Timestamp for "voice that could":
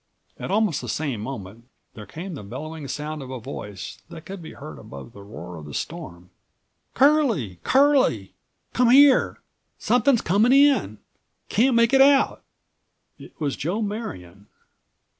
3.39-4.41